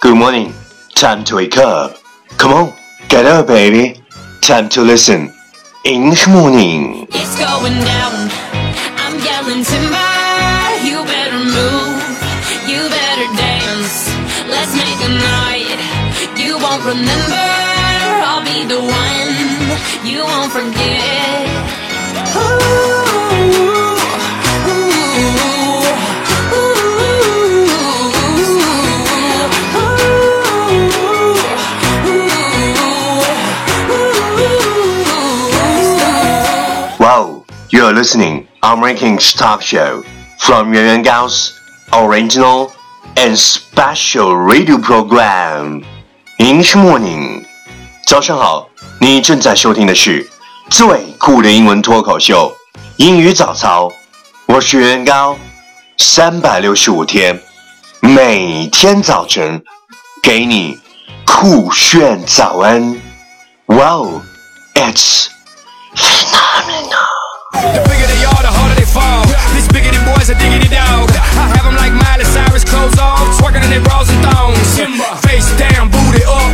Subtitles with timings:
[0.00, 0.54] Good morning.
[0.94, 1.98] Time to wake up.
[2.38, 2.72] Come on,
[3.08, 4.00] get up, baby.
[4.40, 5.34] Time to listen.
[5.84, 7.08] English morning.
[7.10, 8.30] It's going down.
[9.02, 10.10] I'm yelling timber.
[10.86, 11.98] You better move.
[12.70, 14.06] You better dance.
[14.46, 15.78] Let's make a night.
[16.38, 17.46] You won't remember.
[18.22, 19.34] I'll be the one.
[20.06, 21.42] You won't forget.
[22.38, 22.97] Ooh,
[37.87, 40.03] Wow, you are listening American Talk Show
[40.39, 41.53] from Yuan Yuan Gao's
[41.93, 42.71] original
[43.15, 45.83] and special radio program
[46.39, 47.45] English Morning。
[48.05, 48.69] 早上好，
[48.99, 50.29] 你正在收听的是
[50.69, 52.53] 最酷的英文脱口秀
[52.97, 53.91] 英语早操。
[54.45, 55.37] 我是袁高，
[55.97, 57.41] 三百六十五天，
[58.01, 59.63] 每天早晨
[60.21, 60.79] 给你
[61.25, 63.01] 酷炫早安。
[63.67, 64.21] Wow,
[64.75, 65.27] it's
[65.95, 67.16] phenomenal.
[67.52, 69.24] The bigger they are, the harder they fall.
[69.56, 71.08] These bigoted boys are diggity dog.
[71.16, 74.76] I have them like Miley Cyrus, clothes off, twerking in their bras and thongs.
[75.24, 76.52] Face down, booty up.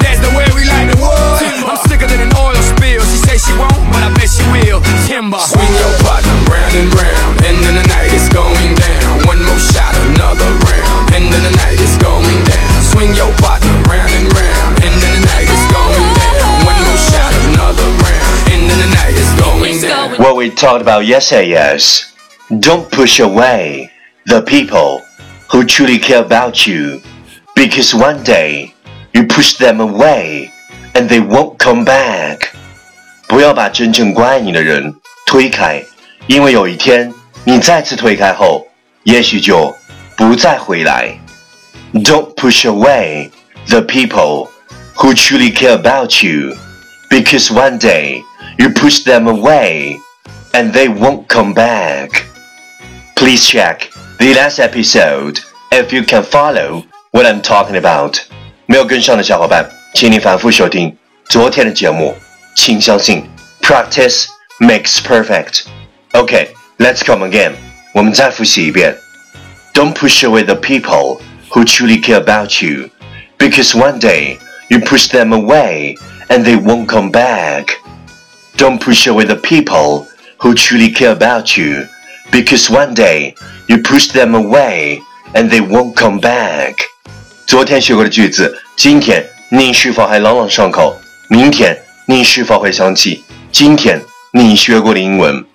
[0.00, 1.44] That's the way we like the wood.
[1.68, 3.04] I'm sicker than an oil spill.
[3.04, 4.80] She say she won't, but I bet she will.
[5.04, 5.36] Timber.
[5.44, 9.28] Swing your partner round and round, and then the night is going down.
[9.28, 12.68] One more shot, another round, and then the night is going down.
[12.80, 14.09] Swing your partner round,
[20.39, 22.13] we talked about yesterday is
[22.59, 23.89] don't push away
[24.25, 25.01] the people
[25.51, 27.01] who truly care about you
[27.55, 28.73] because one day
[29.13, 30.51] you push them away
[30.93, 32.51] and they won't come back.
[33.27, 34.93] 不要把真正关爱你的人
[35.25, 35.83] 推开，
[36.27, 37.11] 因为有一天
[37.43, 38.67] 你再次推开后，
[39.03, 39.75] 也许就
[40.15, 41.17] 不再回来。
[41.93, 43.31] Don't push away
[43.67, 44.49] the people
[44.95, 46.55] who truly care about you
[47.09, 48.21] because one day
[48.57, 49.97] you push them away
[50.53, 52.25] and they won't come back.
[53.15, 55.39] Please check the last episode
[55.71, 58.19] if you can follow what I'm talking about.
[58.67, 60.97] 没有跟上的小伙伴，请你反复收听
[61.29, 62.15] 昨天的节目。
[62.55, 63.29] 请相信，
[63.61, 64.27] practice
[64.59, 65.63] makes perfect.
[66.13, 66.47] Okay,
[66.77, 67.53] let's come again.
[67.93, 68.95] 我们再复习一遍。
[69.73, 71.19] Don't push away the people
[71.49, 72.89] who truly care about you,
[73.37, 74.37] because one day
[74.69, 75.97] you push them away
[76.29, 77.77] and they won't come back.
[78.57, 80.07] Don't push away the people
[80.39, 81.87] who truly care about you,
[82.31, 83.35] because one day
[83.67, 84.99] you push them away
[85.33, 86.75] and they won't come back.
[87.47, 90.95] 昨天学过的句子，今天你是否还朗朗上口？
[91.29, 91.77] 明天
[92.07, 94.01] 你是否会想起今天
[94.33, 95.45] 你学过的英文？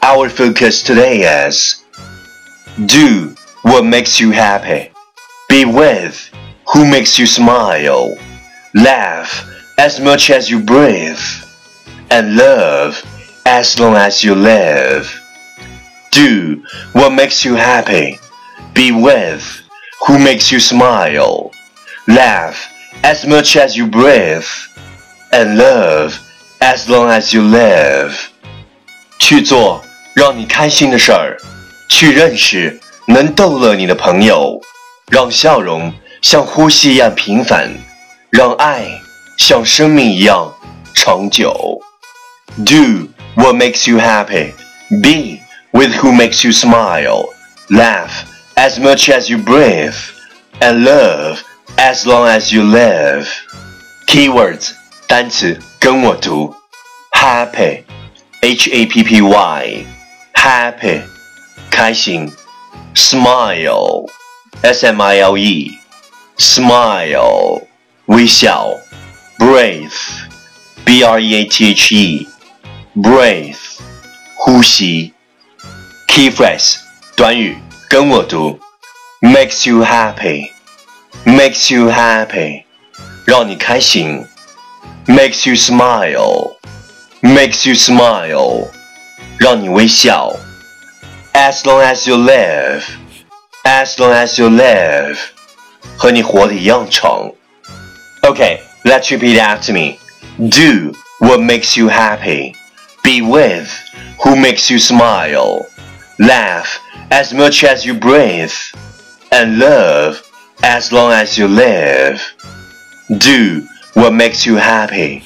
[0.00, 1.76] Our focus today is
[2.76, 4.90] do what makes you happy.
[5.48, 6.16] Be with
[6.66, 8.16] who makes you smile.
[8.74, 9.44] Laugh
[9.76, 11.18] as much as you breathe.
[12.08, 13.02] And love
[13.46, 15.08] as long as you live.
[16.10, 16.62] Do
[16.92, 18.18] what makes you happy.
[18.74, 19.42] Be with
[20.06, 21.50] who makes you smile.
[22.06, 22.68] Laugh
[23.02, 24.44] as much as you breathe.
[25.32, 26.18] And love
[26.60, 28.14] as long as you live.
[29.18, 29.82] 去做
[30.14, 31.38] 让你开心的事儿，
[31.88, 34.60] 去认识能逗乐你的朋友，
[35.10, 37.70] 让笑容像呼吸一样平凡，
[38.30, 39.00] 让爱
[39.38, 40.52] 像生命一样
[40.94, 41.80] 长久。
[42.62, 44.54] Do what makes you happy.
[45.00, 45.40] Be
[45.72, 47.32] with who makes you smile.
[47.70, 49.96] Laugh as much as you breathe.
[50.60, 51.42] And love
[51.78, 53.28] as long as you live.
[54.06, 54.74] Keywords
[55.08, 56.54] 单词跟我读，
[57.10, 57.84] happy,
[58.40, 59.86] h a p p y,
[60.34, 61.02] happy
[61.70, 62.30] 开心，
[62.94, 64.08] smile,
[64.62, 65.78] s m i l e,
[66.38, 67.62] smile
[68.06, 68.78] 微笑，
[69.38, 69.90] breathe,
[70.84, 72.28] b r e a t h e,
[72.96, 73.56] breathe
[74.36, 75.12] 呼吸。
[76.08, 76.76] Key phrase
[77.16, 77.56] 短语
[77.88, 78.60] 跟我读，
[79.20, 80.50] makes you happy,
[81.24, 82.64] makes you happy
[83.24, 84.26] 让你开心，
[85.06, 86.56] makes you smile,
[87.22, 88.68] makes you smile
[89.38, 90.36] 让你微笑。
[91.32, 92.82] As long as you live,
[93.64, 95.16] as long as you live
[95.96, 97.32] 和你活得一样长。
[98.22, 99.98] Okay, let's repeat after me.
[100.38, 102.54] Do what makes you happy.
[103.06, 103.68] Be with
[104.22, 105.66] who makes you smile.
[106.18, 106.78] Laugh
[107.10, 108.52] as much as you breathe.
[109.30, 110.22] And love
[110.62, 112.22] as long as you live.
[113.18, 115.24] Do what makes you happy.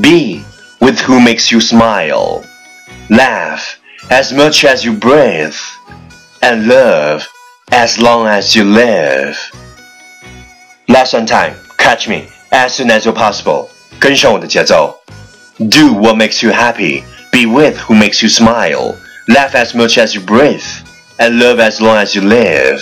[0.00, 0.44] Be
[0.80, 2.44] with who makes you smile.
[3.10, 3.78] Laugh
[4.10, 5.56] as much as you breathe.
[6.42, 7.26] And love
[7.72, 9.36] as long as you live.
[10.88, 13.68] Last on time, catch me as soon as you're possible.
[13.98, 14.94] 跟上我的节奏。
[15.58, 17.02] Do what makes you happy.
[17.40, 18.96] Be with who makes you smile.
[19.28, 20.64] Laugh as much as you breathe,
[21.18, 22.80] and love as long as you live.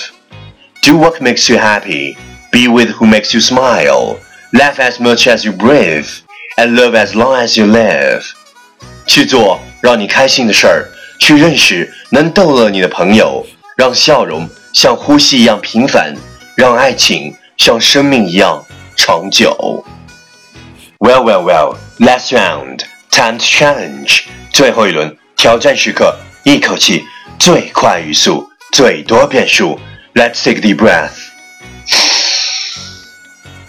[0.82, 2.16] Do what makes you happy.
[2.52, 4.18] Be with who makes you smile.
[4.52, 6.06] Laugh as much as you breathe,
[6.56, 8.22] and love as long as you live.
[9.06, 13.46] 去做让你开心的事儿，去认识能逗乐你的朋友，
[13.76, 16.14] 让笑容像呼吸一样平凡，
[16.56, 18.64] 让爱情像生命一样
[18.96, 19.84] 长久。
[20.98, 21.76] Well, well, well.
[21.98, 24.24] Last round, time to challenge.
[24.59, 26.13] 最后一轮挑战时刻，
[26.43, 27.01] 一口气
[27.39, 29.79] 最快语速，最多变数。
[30.13, 31.28] Let's take the breath.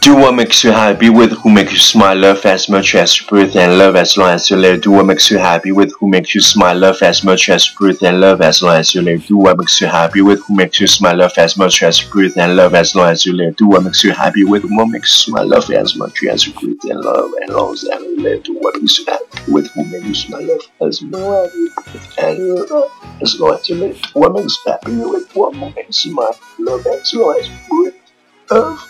[0.01, 3.27] Do what makes you happy with who makes you smile, love as much as you
[3.27, 4.81] breathe, and love as long as you live.
[4.81, 7.77] Do what makes you happy with who makes you smile, love as much as you
[7.77, 9.27] breathe, and love as long as you live.
[9.27, 12.09] Do what makes you happy with who makes you smile, love as much as you
[12.11, 13.57] breathe, and love as long as you live.
[13.57, 16.55] Do what makes you happy with who makes you smile, love as much as you
[16.55, 18.43] breathe, and love as long as you live.
[18.43, 21.75] Do what makes you happy with who makes you smile, love as much as you
[21.85, 24.01] breathe, and love as long as you live.
[24.01, 27.59] Do what makes you happy with what makes you smile, love as long as you
[27.69, 28.81] breathe,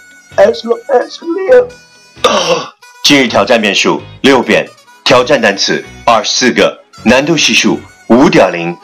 [0.40, 1.68] love as long as you live.
[3.04, 4.68] 今日挑战变数六遍，
[5.04, 7.78] 挑战单词二十四个，难度系数
[8.08, 8.76] 五点零。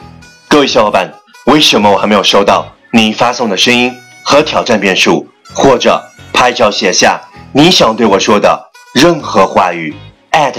[0.47, 1.13] 各位小伙伴，
[1.45, 5.27] 为什么我还没有收到你发送的声音和挑战变数？
[5.53, 7.19] 或者拍照写下
[7.53, 9.95] 你想对我说的任何话语？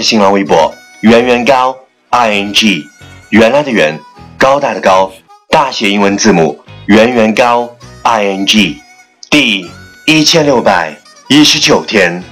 [0.01, 1.77] 新浪微博圆圆高
[2.09, 2.85] i n g，
[3.29, 3.97] 原来的圆，
[4.37, 5.11] 高大的高，
[5.49, 7.69] 大写英文字母圆圆高
[8.01, 8.81] i n g。
[9.29, 9.69] 第
[10.11, 10.97] 一千六百
[11.27, 12.23] 一十九天，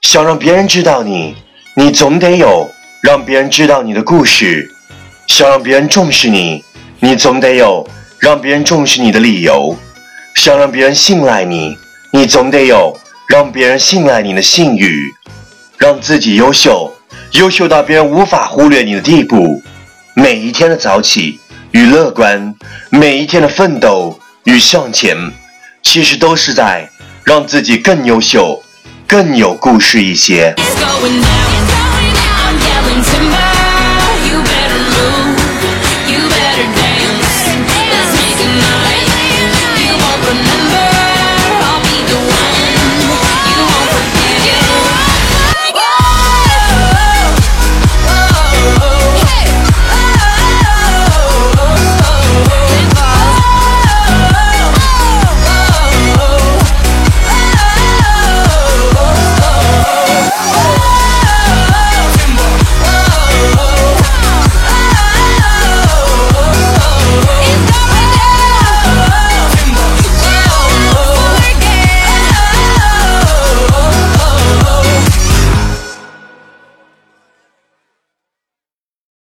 [0.00, 1.36] 想让别人知道你，
[1.76, 2.66] 你总得有
[3.02, 4.66] 让别人知道你的故事；
[5.26, 6.64] 想让别人重视你，
[7.00, 7.86] 你总得有
[8.18, 9.76] 让别人重视你的理由；
[10.36, 11.76] 想让别人信赖你，
[12.14, 12.98] 你总得有
[13.28, 14.98] 让别人信赖你的信誉。
[15.76, 16.90] 让自己优秀，
[17.32, 19.62] 优秀到别人无法忽略你的地步。
[20.14, 21.38] 每一天的早起
[21.72, 22.54] 与乐观，
[22.88, 25.14] 每一天的奋斗与向前，
[25.82, 26.88] 其实都是在。
[27.28, 28.62] 让自己更优秀，
[29.06, 30.54] 更有故事一些。